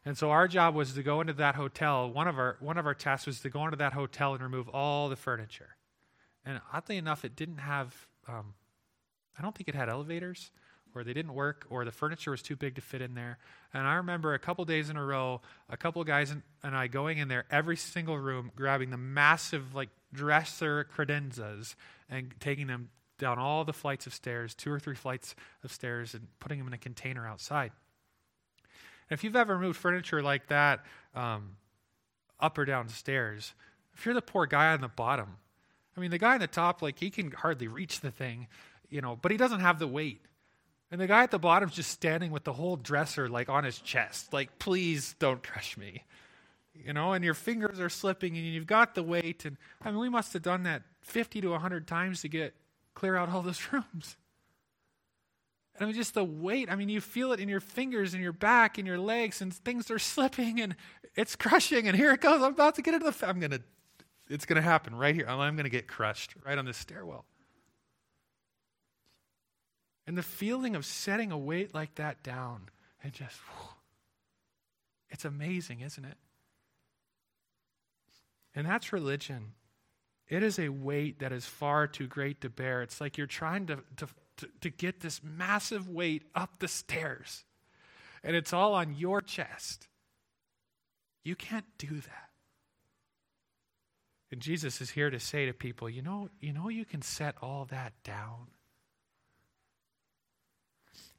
[0.03, 2.09] And so our job was to go into that hotel.
[2.09, 4.67] One of our one of our tasks was to go into that hotel and remove
[4.69, 5.75] all the furniture.
[6.43, 8.53] And oddly enough, it didn't have um,
[9.37, 10.51] I don't think it had elevators,
[10.93, 13.37] or they didn't work, or the furniture was too big to fit in there.
[13.73, 17.17] And I remember a couple days in a row, a couple guys and I going
[17.17, 21.75] in there, every single room, grabbing the massive, like dresser credenzas
[22.09, 26.13] and taking them down all the flights of stairs, two or three flights of stairs,
[26.13, 27.71] and putting them in a container outside.
[29.11, 31.57] And if you've ever moved furniture like that um,
[32.39, 33.53] up or down stairs,
[33.93, 35.35] if you're the poor guy on the bottom,
[35.97, 38.47] I mean, the guy on the top, like, he can hardly reach the thing,
[38.89, 40.21] you know, but he doesn't have the weight.
[40.91, 43.79] And the guy at the bottom's just standing with the whole dresser, like, on his
[43.79, 46.05] chest, like, please don't crush me.
[46.73, 49.43] You know, and your fingers are slipping and you've got the weight.
[49.43, 52.53] And I mean, we must have done that 50 to 100 times to get
[52.93, 54.15] clear out all those rooms.
[55.75, 56.69] And I mean, just the weight.
[56.71, 59.53] I mean, you feel it in your fingers and your back and your legs, and
[59.53, 60.75] things are slipping and
[61.15, 61.87] it's crushing.
[61.87, 62.41] And here it goes.
[62.41, 63.27] I'm about to get into the.
[63.27, 63.61] I'm to
[64.29, 65.25] it's to happen right here.
[65.27, 67.25] I'm to get crushed right on this stairwell.
[70.07, 72.69] And the feeling of setting a weight like that down
[73.03, 73.69] and just, whew,
[75.09, 76.17] it's amazing, isn't it?
[78.55, 79.53] And that's religion.
[80.27, 82.81] It is a weight that is far too great to bear.
[82.81, 84.07] It's like you're trying to, to,
[84.37, 87.43] to, to get this massive weight up the stairs,
[88.23, 89.87] and it's all on your chest.
[91.23, 92.29] You can't do that.
[94.31, 97.35] And Jesus is here to say to people, you know, you know you can set
[97.41, 98.47] all that down.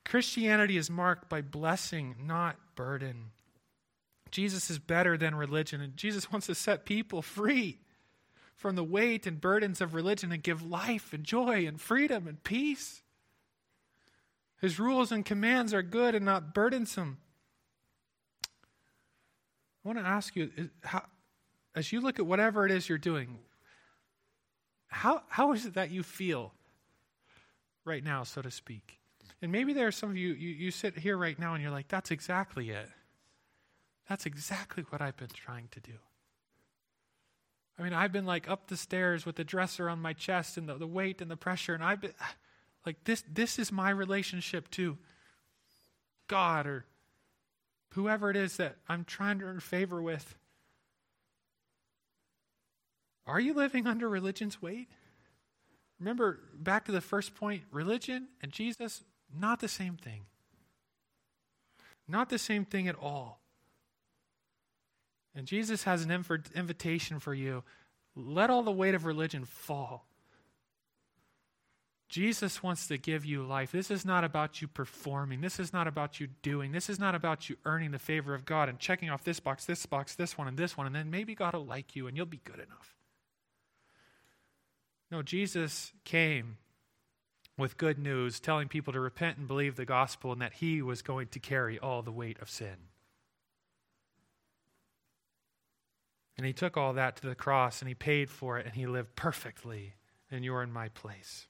[0.05, 3.31] Christianity is marked by blessing, not burden.
[4.31, 7.79] Jesus is better than religion, and Jesus wants to set people free
[8.57, 12.43] from the weight and burdens of religion and give life and joy and freedom and
[12.43, 13.02] peace.
[14.63, 17.19] His rules and commands are good and not burdensome.
[19.85, 21.03] I want to ask you how,
[21.75, 23.39] as you look at whatever it is you're doing,
[24.87, 26.53] how, how is it that you feel
[27.85, 29.01] right now, so to speak?
[29.43, 31.73] And maybe there are some of you, you, you sit here right now and you're
[31.73, 32.89] like, that's exactly it.
[34.09, 35.95] That's exactly what I've been trying to do.
[37.77, 40.69] I mean, I've been like up the stairs with the dresser on my chest and
[40.69, 42.15] the, the weight and the pressure, and I've been
[42.85, 44.99] like, this, this is my relationship to
[46.29, 46.85] God or
[47.91, 50.35] whoever it is that I'm trying to earn favor with.
[53.27, 54.89] Are you living under religion's weight?
[56.01, 59.05] Remember, back to the first point religion and Jesus,
[59.39, 60.23] not the same thing.
[62.09, 63.41] Not the same thing at all.
[65.35, 67.63] And Jesus has an inv- invitation for you.
[68.15, 70.07] Let all the weight of religion fall.
[72.13, 73.73] Jesus wants to give you life.
[73.73, 75.41] This is not about you performing.
[75.41, 76.71] This is not about you doing.
[76.71, 79.65] This is not about you earning the favor of God and checking off this box,
[79.65, 82.15] this box, this one, and this one, and then maybe God will like you and
[82.15, 82.95] you'll be good enough.
[85.11, 86.59] No, Jesus came
[87.57, 91.01] with good news, telling people to repent and believe the gospel and that he was
[91.01, 92.77] going to carry all the weight of sin.
[96.37, 98.87] And he took all that to the cross and he paid for it and he
[98.87, 99.95] lived perfectly
[100.31, 101.47] in your and my place.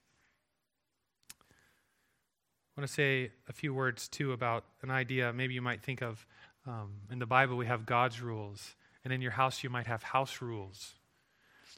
[2.75, 6.01] I want to say a few words too about an idea maybe you might think
[6.01, 6.27] of.
[6.67, 10.03] Um, in the Bible, we have God's rules, and in your house, you might have
[10.03, 10.95] house rules.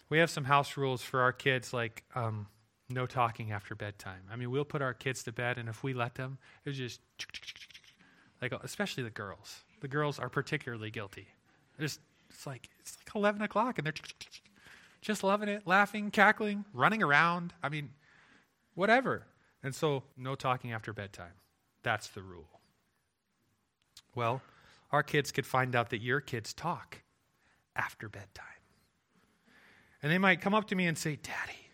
[0.09, 2.47] We have some house rules for our kids, like um,
[2.89, 4.23] no talking after bedtime.
[4.31, 7.01] I mean, we'll put our kids to bed, and if we let them, it's just
[8.43, 9.65] like, especially the girls.
[9.81, 11.27] The girls are particularly guilty.
[11.81, 11.99] Just
[12.31, 13.95] it's like it's like eleven o'clock, and they're
[15.01, 17.53] just loving it, laughing, cackling, running around.
[17.65, 17.91] I mean,
[18.75, 19.27] whatever.
[19.65, 21.33] And so, no talking after bedtime.
[21.83, 22.61] That's the rule.
[24.15, 24.43] Well,
[24.93, 26.99] our kids could find out that your kids talk
[27.75, 28.45] after bedtime.
[30.03, 31.71] And they might come up to me and say, Daddy,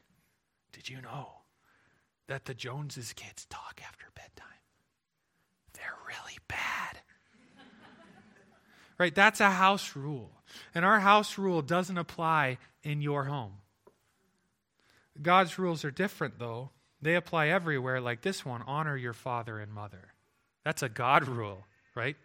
[0.72, 1.32] did you know
[2.28, 4.46] that the Joneses kids talk after bedtime?
[5.74, 7.00] They're really bad.
[8.98, 9.14] right?
[9.14, 10.30] That's a house rule.
[10.76, 13.54] And our house rule doesn't apply in your home.
[15.20, 16.70] God's rules are different, though.
[17.02, 20.12] They apply everywhere, like this one honor your father and mother.
[20.64, 22.16] That's a God rule, right?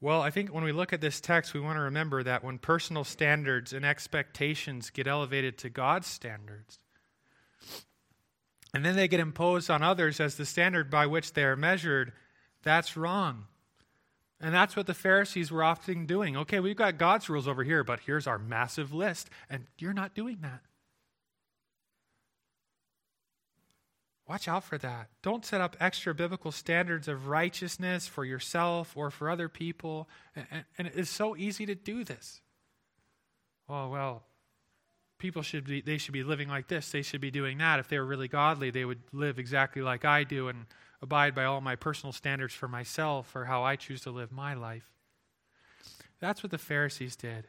[0.00, 2.58] Well, I think when we look at this text, we want to remember that when
[2.58, 6.78] personal standards and expectations get elevated to God's standards,
[8.74, 12.12] and then they get imposed on others as the standard by which they are measured,
[12.62, 13.44] that's wrong.
[14.40, 16.36] And that's what the Pharisees were often doing.
[16.36, 20.14] Okay, we've got God's rules over here, but here's our massive list, and you're not
[20.14, 20.62] doing that.
[24.32, 25.10] Watch out for that.
[25.20, 30.08] Don't set up extra biblical standards of righteousness for yourself or for other people.
[30.34, 32.40] And, and it's so easy to do this.
[33.68, 34.22] Oh, well,
[35.18, 36.90] people should be, they should be living like this.
[36.90, 37.78] They should be doing that.
[37.78, 40.64] If they were really godly, they would live exactly like I do and
[41.02, 44.54] abide by all my personal standards for myself or how I choose to live my
[44.54, 44.90] life.
[46.20, 47.48] That's what the Pharisees did.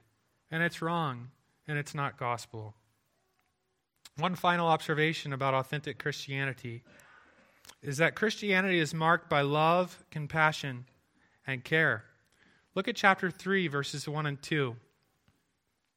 [0.52, 1.30] And it's wrong.
[1.66, 2.76] and it's not gospel.
[4.18, 6.84] One final observation about authentic Christianity
[7.82, 10.86] is that Christianity is marked by love, compassion,
[11.48, 12.06] and care.
[12.76, 14.76] Look at chapter 3, verses 1 and 2.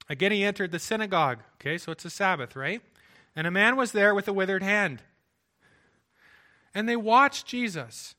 [0.09, 1.39] Again, he entered the synagogue.
[1.55, 2.81] Okay, so it's a Sabbath, right?
[3.35, 5.03] And a man was there with a withered hand.
[6.75, 8.15] And they watched Jesus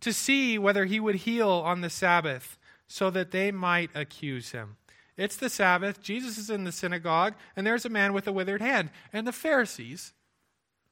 [0.00, 4.76] to see whether he would heal on the Sabbath so that they might accuse him.
[5.16, 6.02] It's the Sabbath.
[6.02, 8.90] Jesus is in the synagogue, and there's a man with a withered hand.
[9.12, 10.14] And the Pharisees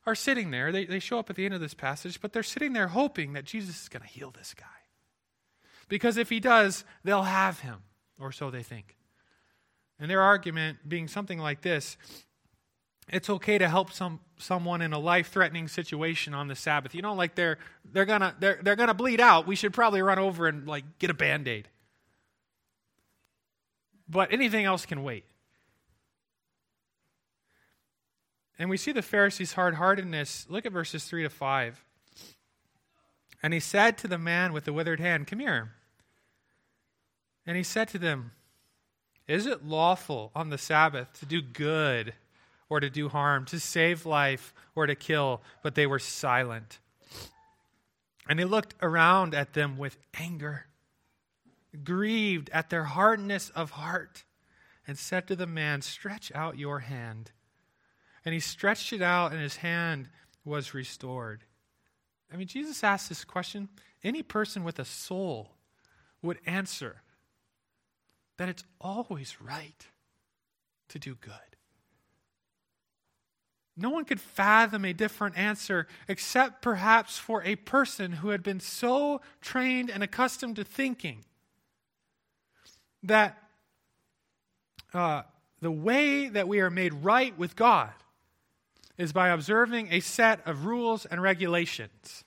[0.07, 0.73] are sitting there.
[0.73, 3.33] They, they show up at the end of this passage, but they're sitting there hoping
[3.33, 4.67] that Jesus is going to heal this guy.
[5.89, 7.83] Because if he does, they'll have him,
[8.19, 8.97] or so they think.
[9.99, 11.97] And their argument being something like this
[13.13, 16.95] it's okay to help some someone in a life-threatening situation on the Sabbath.
[16.95, 19.47] You know, like they're they're gonna they're they're gonna bleed out.
[19.47, 21.69] We should probably run over and like get a band-aid.
[24.11, 25.25] But anything else can wait.
[28.59, 30.47] And we see the Pharisees' hard heartedness.
[30.51, 31.85] Look at verses 3 to 5.
[33.43, 35.73] And he said to the man with the withered hand, Come here.
[37.47, 38.33] And he said to them,
[39.27, 42.13] Is it lawful on the Sabbath to do good
[42.69, 45.41] or to do harm, to save life or to kill?
[45.63, 46.81] But they were silent.
[48.29, 50.67] And he looked around at them with anger,
[51.85, 54.25] grieved at their hardness of heart,
[54.87, 57.33] and said to the man, Stretch out your hand.
[58.25, 60.09] And he stretched it out, and his hand
[60.45, 61.45] was restored.
[62.33, 63.69] I mean, Jesus asked this question.
[64.03, 65.57] Any person with a soul
[66.23, 67.03] would answer
[68.39, 69.87] that it's always right
[70.89, 71.33] to do good.
[73.77, 78.61] No one could fathom a different answer except perhaps for a person who had been
[78.61, 81.25] so trained and accustomed to thinking
[83.03, 83.39] that
[84.93, 85.23] uh,
[85.61, 87.91] the way that we are made right with God
[88.99, 92.25] is by observing a set of rules and regulations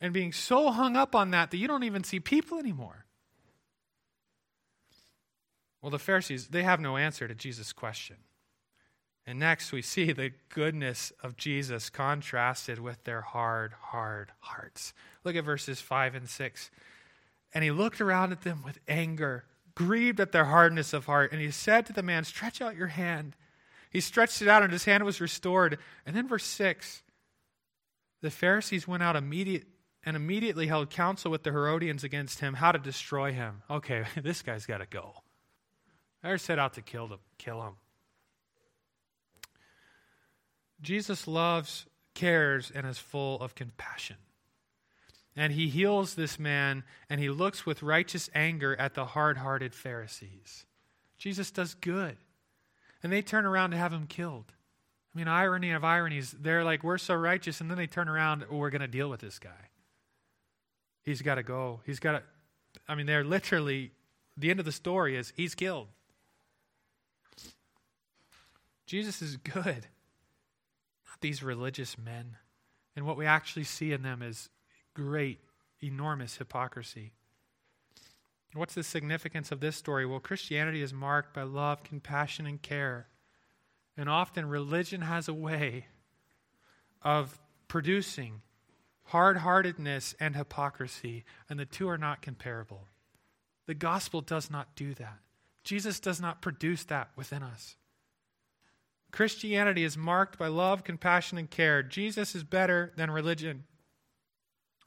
[0.00, 3.04] and being so hung up on that that you don't even see people anymore.
[5.82, 8.16] Well, the Pharisees, they have no answer to Jesus' question.
[9.26, 14.94] And next, we see the goodness of Jesus contrasted with their hard, hard hearts.
[15.22, 16.70] Look at verses 5 and 6.
[17.54, 19.44] And he looked around at them with anger,
[19.74, 22.88] grieved at their hardness of heart, and he said to the man, Stretch out your
[22.88, 23.36] hand.
[23.90, 25.78] He stretched it out, and his hand was restored.
[26.04, 27.02] And then, verse 6
[28.20, 29.66] the Pharisees went out immediate,
[30.04, 33.62] and immediately held counsel with the Herodians against him, how to destroy him.
[33.70, 35.12] Okay, this guy's got to go.
[36.22, 37.74] They're set out to kill, them, kill him.
[40.80, 44.16] Jesus loves, cares, and is full of compassion.
[45.38, 49.74] And he heals this man, and he looks with righteous anger at the hard hearted
[49.74, 50.66] Pharisees.
[51.16, 52.16] Jesus does good
[53.02, 54.52] and they turn around to have him killed.
[55.14, 56.34] I mean, irony of ironies.
[56.38, 59.08] They're like, we're so righteous, and then they turn around, oh, we're going to deal
[59.08, 59.70] with this guy.
[61.02, 61.80] He's got to go.
[61.86, 62.22] He's got to.
[62.88, 63.92] I mean, they're literally,
[64.36, 65.88] the end of the story is he's killed.
[68.86, 69.86] Jesus is good,
[71.06, 72.36] not these religious men.
[72.96, 74.48] And what we actually see in them is
[74.98, 75.38] great,
[75.80, 77.12] enormous hypocrisy.
[78.52, 80.04] What's the significance of this story?
[80.04, 83.06] Well, Christianity is marked by love, compassion, and care.
[83.96, 85.86] And often religion has a way
[87.02, 87.38] of
[87.68, 88.42] producing
[89.04, 92.86] hard heartedness and hypocrisy, and the two are not comparable.
[93.66, 95.18] The gospel does not do that.
[95.62, 97.76] Jesus does not produce that within us.
[99.12, 101.82] Christianity is marked by love, compassion, and care.
[101.82, 103.64] Jesus is better than religion.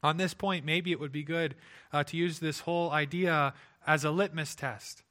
[0.04, 1.56] On this point, maybe it would be good
[1.94, 3.54] uh, to use this whole idea
[3.86, 5.04] as a litmus test.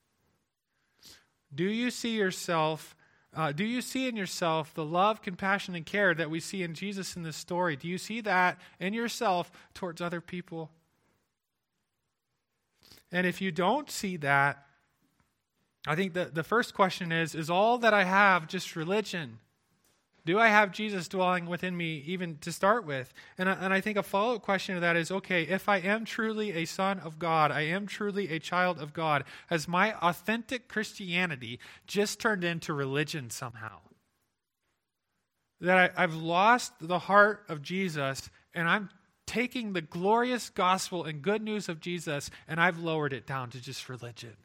[1.55, 2.97] Do you see yourself?
[3.34, 6.74] Uh, do you see in yourself the love, compassion, and care that we see in
[6.74, 7.76] Jesus in this story?
[7.76, 10.70] Do you see that in yourself towards other people?
[13.12, 14.66] And if you don't see that,
[15.86, 19.38] I think the, the first question is Is all that I have just religion?
[20.27, 23.12] Do I have Jesus dwelling within me even to start with?
[23.39, 25.79] And I, and I think a follow up question to that is okay, if I
[25.79, 29.95] am truly a son of God, I am truly a child of God, has my
[29.95, 33.79] authentic Christianity just turned into religion somehow?
[35.61, 38.91] That I, I've lost the heart of Jesus and I'm
[39.27, 43.61] taking the glorious gospel and good news of Jesus and I've lowered it down to
[43.61, 44.37] just religion.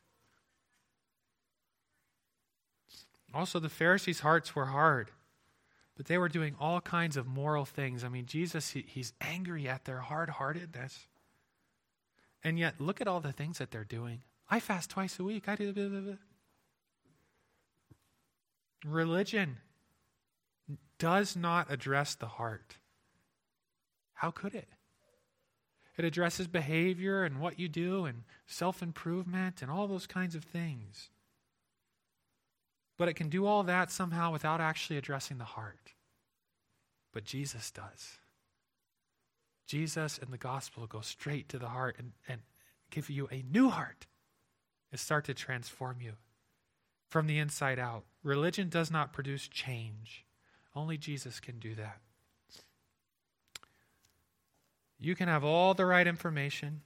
[3.33, 5.11] Also, the Pharisees' hearts were hard.
[5.95, 8.03] But they were doing all kinds of moral things.
[8.03, 11.07] I mean, Jesus, he, he's angry at their hard heartedness.
[12.43, 14.21] And yet, look at all the things that they're doing.
[14.49, 15.47] I fast twice a week.
[15.47, 15.71] I do.
[15.73, 16.13] Blah, blah, blah.
[18.85, 19.57] Religion
[20.99, 22.77] does not address the heart.
[24.13, 24.69] How could it?
[25.97, 30.43] It addresses behavior and what you do and self improvement and all those kinds of
[30.43, 31.09] things.
[32.97, 35.93] But it can do all that somehow without actually addressing the heart.
[37.11, 38.19] But Jesus does.
[39.67, 42.41] Jesus and the gospel go straight to the heart and, and
[42.89, 44.05] give you a new heart
[44.91, 46.13] and start to transform you
[47.09, 48.03] from the inside out.
[48.23, 50.25] Religion does not produce change,
[50.75, 51.99] only Jesus can do that.
[54.99, 56.81] You can have all the right information,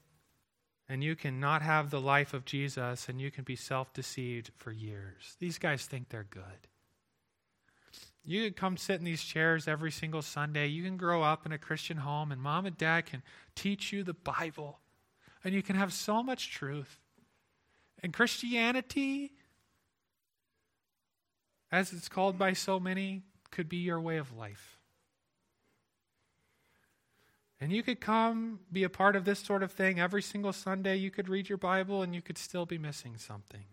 [0.89, 4.49] and you can not have the life of Jesus, and you can be self deceived
[4.57, 5.35] for years.
[5.39, 6.67] These guys think they're good.
[8.25, 10.67] You can come sit in these chairs every single Sunday.
[10.67, 13.21] You can grow up in a Christian home, and mom and dad can
[13.55, 14.79] teach you the Bible,
[15.43, 16.99] and you can have so much truth.
[18.01, 19.33] And Christianity,
[21.71, 23.21] as it's called by so many,
[23.51, 24.78] could be your way of life.
[27.61, 30.95] And you could come be a part of this sort of thing every single Sunday.
[30.95, 33.65] You could read your Bible and you could still be missing something.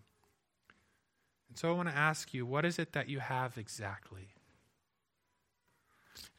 [1.47, 4.33] And so I want to ask you what is it that you have exactly?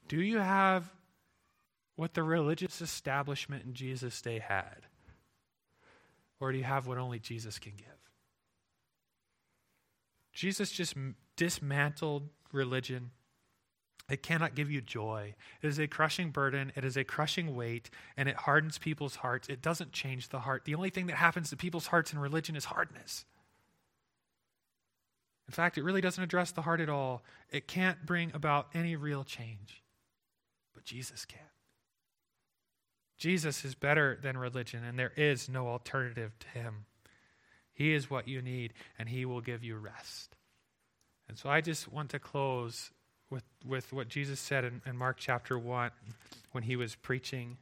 [0.09, 0.91] Do you have
[1.97, 4.87] what the religious establishment in Jesus' day had?
[6.41, 7.87] Or do you have what only Jesus can give?
[10.33, 10.95] Jesus just
[11.37, 13.11] dismantled religion
[14.09, 15.35] it cannot give you joy.
[15.61, 16.73] It is a crushing burden.
[16.75, 19.49] It is a crushing weight, and it hardens people's hearts.
[19.49, 20.65] It doesn't change the heart.
[20.65, 23.27] The only thing that happens to people's hearts in religion is hardness.
[25.47, 27.23] In fact, it really doesn't address the heart at all.
[27.51, 29.83] It can't bring about any real change.
[30.75, 31.41] But Jesus can.
[33.19, 36.87] Jesus is better than religion, and there is no alternative to him.
[37.75, 40.37] He is what you need, and he will give you rest.
[41.29, 42.91] And so I just want to close
[43.31, 45.91] with, with what Jesus said in, in Mark chapter 1
[46.53, 47.59] when he was preaching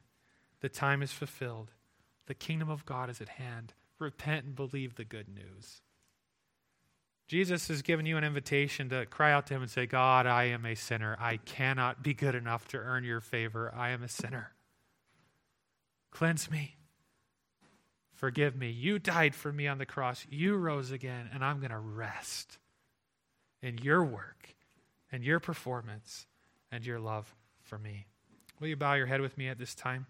[0.61, 1.71] The time is fulfilled,
[2.25, 3.73] the kingdom of God is at hand.
[3.99, 5.81] Repent and believe the good news.
[7.27, 10.45] Jesus has given you an invitation to cry out to him and say, God, I
[10.45, 11.17] am a sinner.
[11.19, 13.73] I cannot be good enough to earn your favor.
[13.75, 14.53] I am a sinner.
[16.11, 16.75] Cleanse me.
[18.13, 18.69] Forgive me.
[18.69, 20.25] You died for me on the cross.
[20.29, 22.59] You rose again, and I'm going to rest
[23.61, 24.55] in your work
[25.11, 26.27] and your performance
[26.71, 28.07] and your love for me.
[28.59, 30.07] Will you bow your head with me at this time?